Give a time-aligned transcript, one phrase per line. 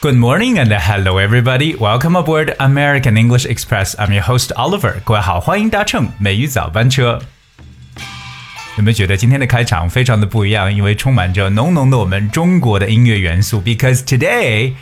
[0.00, 1.74] Good morning and hello everybody.
[1.74, 3.94] Welcome aboard American English Express.
[3.96, 4.96] I'm your host Oliver.
[5.04, 7.20] 各位好，欢迎搭乘美语早班车。
[8.76, 10.72] 有没有觉得今天的开场非常的不一样？
[10.72, 13.60] 因为充满着浓浓的我们中国的音乐元素。
[13.60, 14.74] Because today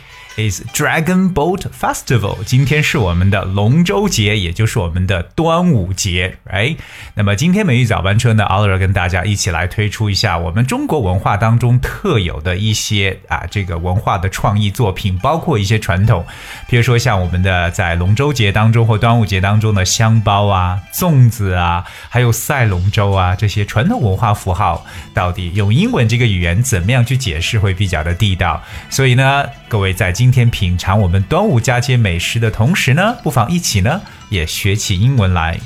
[0.48, 6.76] is Dragon Boat Festival，今天是我们的龙舟节，也就是我们的端午节，right？
[7.14, 16.24] 那么今天美语早班车呢奥尔跟大家一起来推出一下我们中国文化当中特有的一些啊这个文化的创意作品，包括一些传统，
[16.68, 28.62] 比如说像我们的在龙舟节当中或端午节当中的香包啊、粽子啊，还有赛龙舟啊这些传统文化符号，到底用英文这个语言怎么样去解释会比较的地道？
[28.88, 35.60] 所以呢，各位在今天品尝我们端午佳节美食的同时呢，不妨一起呢也学起英文来。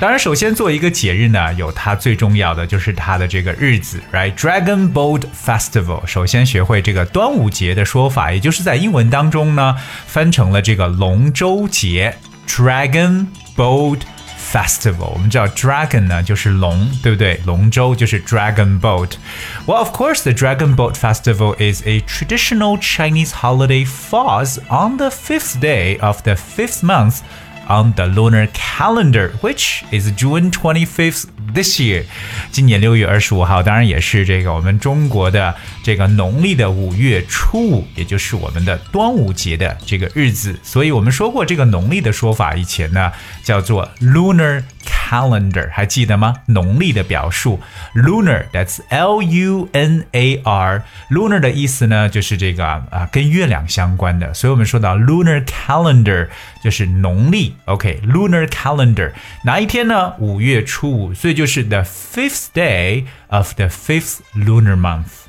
[0.00, 6.04] 当然，首先做一个节日呢，有它最重要的就是它的这个日子，right？Dragon Boat Festival。
[6.04, 12.16] 首先学会这个端午节的说法，也就是在英文当中呢，翻成了这个龙舟节
[12.48, 14.00] ，Dragon Boat。
[14.47, 17.39] Festival，我们知道 dragon 呢就是龙，对不对？
[17.45, 24.97] 龙舟就是 dragon boat。Well, of course, the Dragon Boat Festival is a traditional Chinese holiday falls on
[24.97, 27.21] the fifth day of the fifth month
[27.68, 32.04] On the lunar calendar, which is June 25th this year。
[32.50, 40.58] 今年六月二十五号，当然也是这个我们中国的这个农历的五月初五，也就是我们的端午节的这个日子。
[40.62, 46.33] 所以我们说过这个农历的说法，以前呢叫做 lunar calendar，还记得吗？
[46.47, 47.59] 农历的表述
[47.93, 56.29] lunar，that's L U N A R。lunar 的意思呢就是这个啊跟月亮相关的，所以我们说到 lunar calendar
[56.63, 57.55] 就是农历。
[57.65, 59.11] OK，lunar calendar
[59.43, 60.13] 哪一天呢？
[60.19, 65.23] 五月初五，所以就是 the fifth day of the fifth lunar month。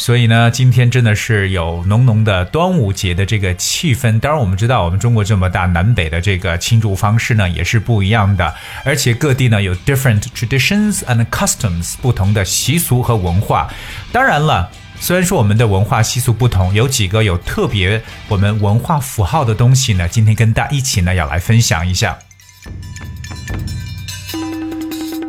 [0.00, 4.18] 所以呢，今天真的是有浓浓的端午节的这个气氛。
[4.18, 13.70] 当然，我们知道我们中国这么大，南北的这个庆祝方式呢也是不一样的，而且各地呢有 different traditions and customs 不同的习俗和文化。
[14.10, 22.18] 当然了，虽然说我们的文化习俗不同，有几个有特别我们文化符号的东西呢，今天跟大家一起呢要来分享一下。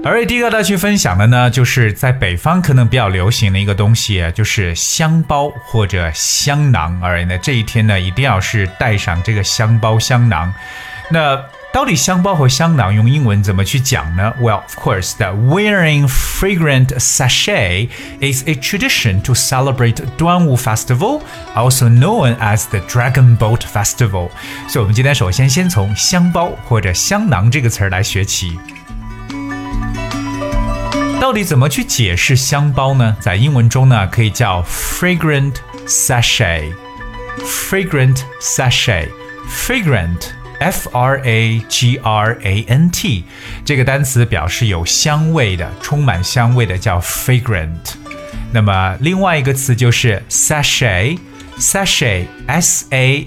[0.03, 7.00] 而第一个要去分享的呢，就是在北方可能比较流行的一个东西，就是香包或者香囊。
[7.03, 10.51] 而呢，这一天呢，一定要是带上这个香包香囊。
[11.09, 11.40] 那
[11.72, 21.22] 到底香包和香囊用英文怎么去讲呢？Well, of course, that wearing fragrant sachet is a tradition to celebrate 端午 festival,
[21.53, 24.31] also known as the Dragon Boat Festival.
[24.67, 28.59] 所以，我们今天首先先从香包或者香囊这个词儿来学起。
[31.21, 33.15] 到底怎么去解释香包呢？
[33.19, 35.53] 在英文中呢，可以叫 fragrant
[35.85, 43.23] sachet，fragrant sachet，fragrant，f r a g r a n t，
[43.63, 47.93] 这个单词表示有香味的，充满香味的叫 fragrant。
[48.51, 51.19] 那么另外一个词就是 sachet。
[51.59, 53.25] Sachet, S-A-C-H-E-T.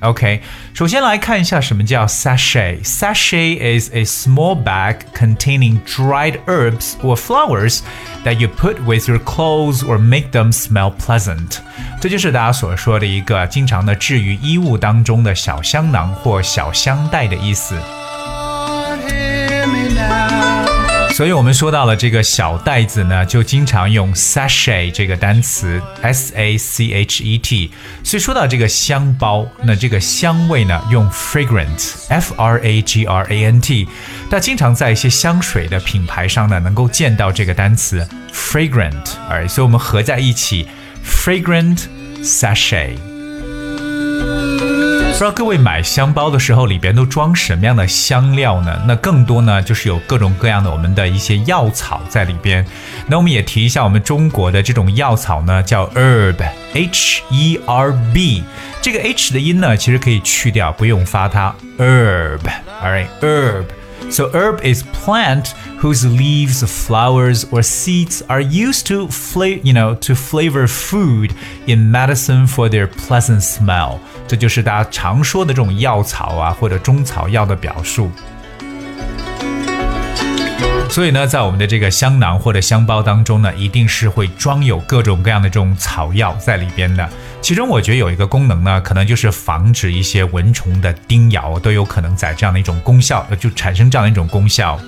[0.00, 0.42] OK，
[0.73, 2.81] 首先来看一下什么叫 sachet.
[2.83, 7.81] Sachet is a small bag containing dried herbs or flowers
[8.23, 11.59] that you put with your clothes or make them smell pleasant.
[11.99, 17.75] 这就是大家所说的一个经常的置于衣物当中的小香囊或小香袋的意思。
[21.14, 27.70] 所以我们说到了这个小袋子呢，就经常用 sachet 这个单词，s a c h e t。
[28.02, 33.84] 所以说到这个香包，那这个香味呢，用 fragrant，f r a g r a n t。
[34.28, 40.66] 大家经常在一些香水的品牌上呢，能够见到这个单词 fragrant，而所以我们合在一起
[41.06, 41.82] ，fragrant
[42.24, 43.13] sachet。
[45.13, 48.81] 不知道各位买香包的时候，里边都装什么样的香料呢？
[48.87, 52.65] 那更多呢，就是有各种各样的我们的一些药草在里边。
[53.07, 58.43] 那我们也提一下，我们中国的这种药草呢，叫 herb，h e r b。
[58.81, 65.51] 这个 h 的音呢，其实可以去掉，不用发它 herb，alright，herb。So herb is plant
[65.81, 71.31] whose leaves, flowers, or seeds are used to flavor, you know, to flavor food
[71.67, 73.99] in medicine for their pleasant smell.
[74.26, 78.10] 这就是大家常说的这种药草啊，或者中草药的表述。
[80.88, 87.08] 所以呢，在我们的这个香囊或者香包当中呢，一定是会装有各种各样的这种草药在里边的。
[87.40, 94.78] 其中，我觉得有一个功能呢，可能就是防止一些蚊虫的叮咬，都有可能在这样的一种功效，就产生这样的一种功效。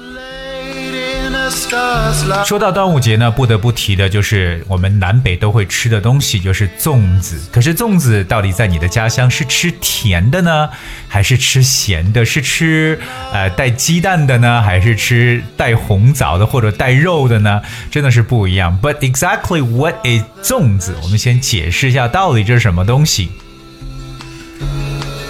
[2.44, 7.40] 说到端午节呢，不得不提的就是我们南北都会吃的东西，就是粽子。
[7.52, 10.68] 可是粽子到底在你的家乡是吃甜的呢，
[11.08, 12.24] 还是吃咸的？
[12.24, 12.98] 是吃
[13.32, 17.62] 呃带鸡蛋的呢，还是吃带红枣的或者带肉的呢？
[17.90, 18.78] 真的是不一样。
[18.82, 20.96] But exactly what is 粽子？
[21.02, 23.30] 我们先解释一下到底这是什么东西。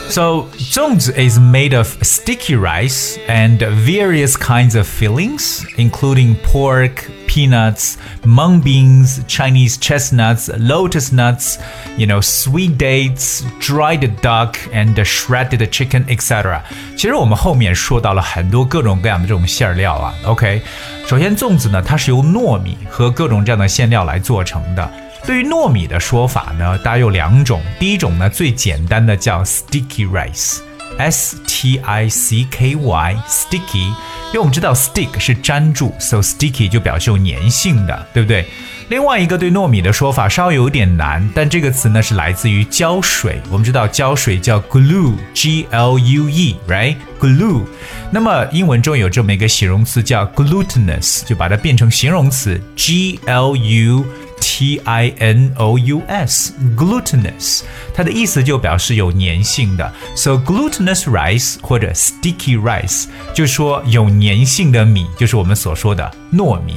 [0.10, 7.96] So, zongzi is made of sticky rice and various kinds of fillings, including pork, peanuts,
[8.26, 11.60] mung beans, Chinese chestnuts, lotus nuts,
[11.98, 16.62] you know, sweet dates, dried duck, and shredded chicken, etc.
[16.98, 20.14] 其实我们后面说到了很多各种各样的这种馅料啊。
[20.26, 20.62] OK，
[21.08, 24.92] 首先粽子呢，它是由糯米和各种这样的馅料来做成的。
[25.25, 27.61] 对于糯米的说法呢，大家有两种。
[27.79, 33.93] 第一种呢，最简单的叫 sticky rice，S T I C K Y，sticky。
[34.29, 38.45] 因为我们知道 stick 是粘住，so sticky 就表示有粘性的，对不对？
[38.89, 43.41] 另外一个对糯米的说法稍微有点难，但这个词呢是来自于胶水。
[43.51, 47.65] 我们知道胶水叫 glue，G L U E，right？glue。
[48.13, 54.05] 那么英文中有这么一个形容词叫 glutinous，就把它变成形容词 G L U。
[54.41, 57.63] T I N O U S，glutinous，
[57.95, 59.93] 它的意思就表示有粘性的。
[60.15, 66.77] So glutinous rice 或者 sticky rice，就说有粘性的米，就是我们所说的糯米。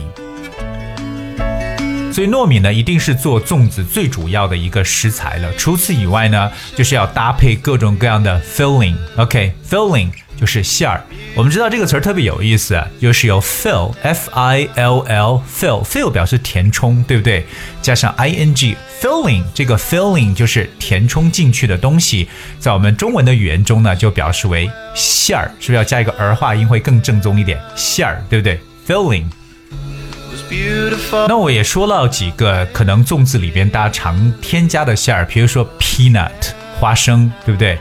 [2.19, 5.49] 所以糯米呢，一定是做粽子最主要的一个食材了。
[5.53, 8.93] 除此以外呢，就是要搭配各种各样的 filling。
[9.15, 10.11] OK，filling。
[10.37, 11.01] 就是馅儿。
[11.33, 17.45] 我们知道这个词儿特别有意思，就是由 fill，f i l l，fill，fill 表示填充，对不对？
[17.81, 22.27] 加上 i n g，filling，这个 filling 就是填充进去的东西，
[22.59, 27.57] 在我们中文的语言中呢，就表示为馅儿，是不是要加一个儿化音会更正宗一点？
[27.77, 29.25] 馅儿，对不对？filling。
[31.27, 37.77] 那我也说了几个可能粽子里边大家常添加的馅儿，比如说 peanut，花生，对不对？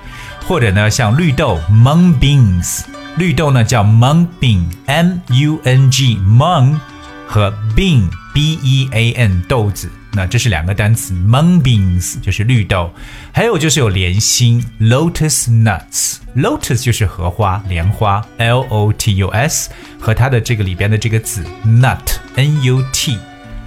[0.47, 2.81] 或者呢，像绿豆 mung beans，
[3.17, 6.79] 绿豆呢叫 mung bean，m u n g mung
[7.27, 12.91] 和 bean b e a n 豆子，那这是两个单词 mung beans 就是绿豆，
[13.33, 19.71] 还有就是有莲心 lotus nuts，lotus 就是荷花莲花 l o t u s
[20.01, 23.19] 和它的这个里边的这个字 nut n u t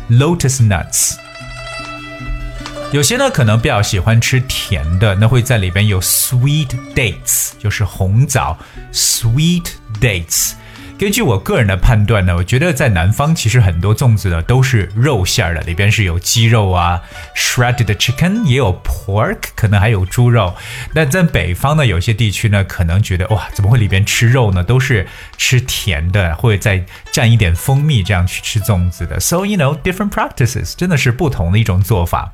[0.09, 1.17] lotus nuts。
[2.93, 8.57] 有些呢可能比较喜欢吃甜的，那会在里边有 sweet dates，就是红枣
[8.93, 9.65] sweet
[9.99, 10.53] dates。
[11.01, 17.01] 根据我个人的判断呢，我觉得在南方其实很多粽子呢都是肉馅儿的，里边是有鸡肉啊
[17.35, 20.53] ，shredded chicken，也有 pork，可能还有猪肉。
[20.93, 24.63] 那在北方呢，有些地区呢可能觉得哇，怎么会里边吃肉呢？
[24.63, 25.07] 都是
[25.39, 29.19] 吃甜的，或者再蘸一点蜂蜜这样去吃粽子的。
[29.19, 32.31] So you know different practices，真的是不同的一种做法。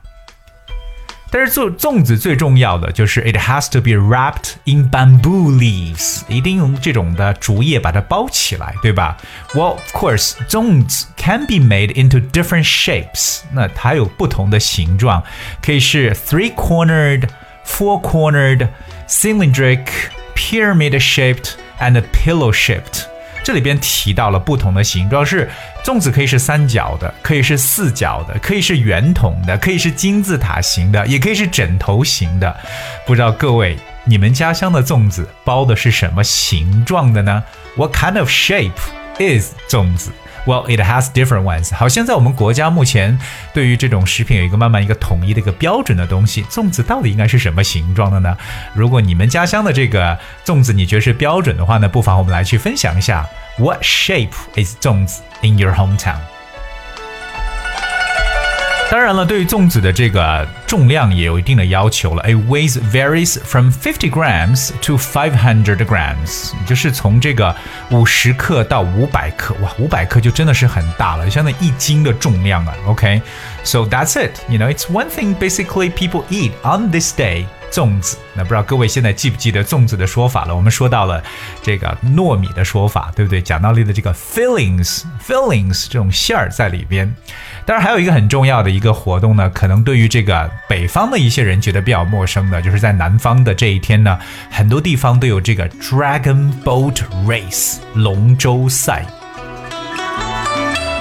[1.31, 9.17] 但是做粽子最重要的就是 it has to be wrapped in bamboo leaves，一定用这种的竹叶把它包起来，对吧？
[9.55, 13.41] Well, of course, 粽子 can be made into different shapes。
[13.53, 15.23] 那它有不同的形状，
[15.65, 17.29] 可以是 three-cornered,
[17.65, 18.69] four-cornered,
[19.09, 19.87] cylindric,
[20.35, 23.07] pyramid-shaped, and pillow-shaped。
[23.48, 25.50] 这里边提到了不同的形状，是
[25.82, 32.54] 粽子可以是三角的，可以是四角的，可以是圆筒的，可以是金字塔形的，也可以是枕头形的。
[33.06, 37.42] 不知道各位，你们家乡的粽子包的是什么形状的呢
[37.78, 38.74] ？What kind of shape
[39.18, 40.12] is 粽子
[40.48, 41.76] ？Well, it has different ones。
[41.76, 43.20] 好现在我们国家目前
[43.54, 46.42] 对于这种食品有一个慢慢一个统一的一个标准的东西。
[46.46, 48.38] 粽子到底应该是什么形状的呢？
[48.74, 53.28] 如果你们家乡的这个粽子你觉得是标准的话呢，不妨我们来去分享一下。
[53.58, 56.37] What shape is 粽子 in your hometown？
[58.90, 62.24] 当然了，对于粽子的这个重量也有一定的要求了。
[62.24, 67.54] It weighs varies from fifty grams to five hundred grams，就是从这个
[67.92, 69.54] 五十克到五百克。
[69.56, 72.74] 哇，五百克就真的是很大了，相当于一斤的重量啊。
[72.86, 74.40] OK，so that's it.
[74.48, 77.46] You know, it's one thing basically people eat on this day.
[77.72, 80.56] 粽子，那不知道各位现在记不记得粽子的说法了？
[80.56, 81.24] 我们说到了
[81.62, 83.42] 这个糯米的说法，对不对？
[83.42, 87.14] 讲到了的这个 fillings，fillings 这种馅儿在里边。
[87.66, 94.18] 当然还有一个很重要的一个活动呢，可能对于这个北方的一些人觉得比较陌生的，就是在南方的这一天呢，
[94.50, 99.06] 很多地方都有这个 Dragon Boat Race 龙舟赛。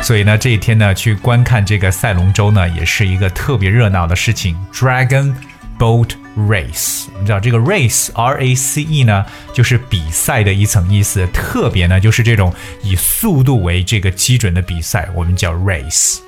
[0.02, 4.56] 所以呢，这一天呢，去观看这个赛龙舟呢，也是一个特别热闹的事情。
[4.72, 5.34] Dragon
[5.78, 7.06] boat race。
[7.12, 11.26] 我们知道这个 race R A C E 呢，就是比赛的一层意思。
[11.32, 12.52] 特别呢，就是这种
[12.82, 16.18] 以速度为这个基准的比赛，我们叫 race。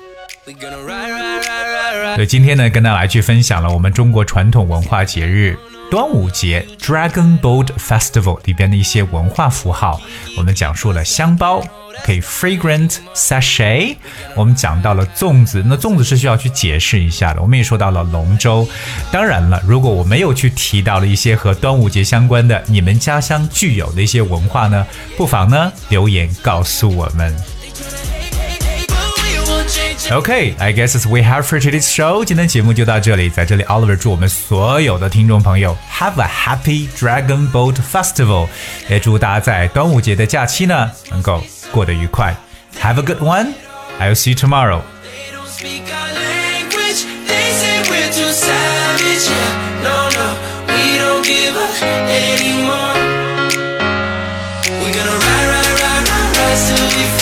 [2.15, 5.57] 所以今天呢，跟大家来去分享了我们中国传统文化节日
[5.91, 10.01] 端午节 Dragon Boat Festival 里边的一些文化符号。
[10.37, 11.63] 我们讲述了香包。
[12.05, 13.95] 可以 fragrant sachet，
[14.35, 17.41] 我们讲到了粽子，那粽子是需要去解释一下的。
[17.41, 18.67] 我们也说到了龙舟，
[19.11, 24.85] 当然了，如果我没有去提到了一些和端午节相关的，你们家乡具有的一些文化呢，
[25.17, 27.35] 不妨呢留言告诉我们。
[30.11, 32.25] Okay, I guess we have for today's show。
[32.25, 38.47] 今天节目就到这里，在这里，Oliver 祝我们所有的听众朋友 have a happy Dragon Boat Festival，
[38.89, 41.43] 也祝大家在端午节的假期呢能够。
[41.71, 42.35] 过得愉快。
[42.81, 43.53] Have a good one.
[43.99, 44.81] I'll see you tomorrow.
[56.99, 57.18] we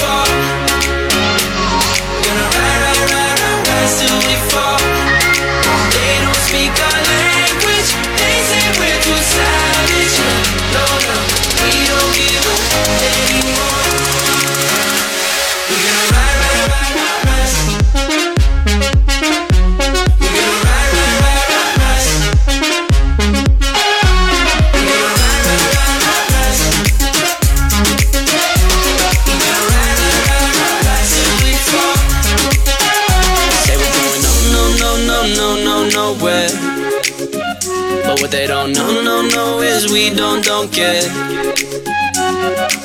[38.47, 41.03] don't, don't care.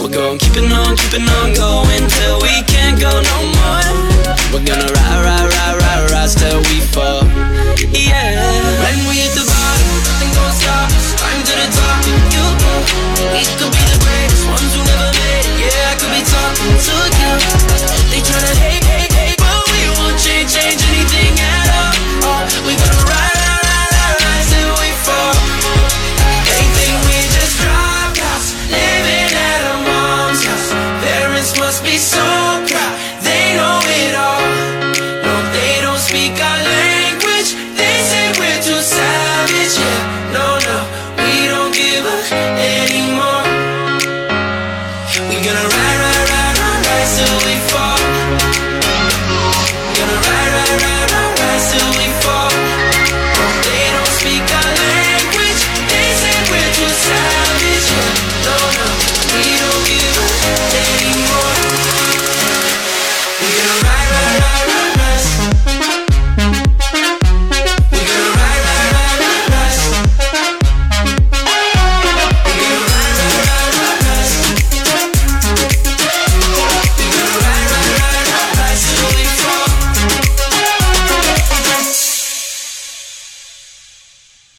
[0.01, 3.87] We're going keeping on, keeping on going till we can't go no more.
[4.53, 7.23] We're gonna ride, ride, ride, ride, ride till we fall.
[7.95, 8.43] Yeah.
[8.83, 9.23] When we